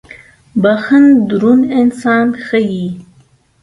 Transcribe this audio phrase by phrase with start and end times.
[0.61, 2.87] •بخښن دروند انسان ښيي.